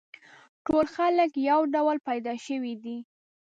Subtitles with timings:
[0.65, 2.97] ټول خلک یو ډول پیدا شوي دي.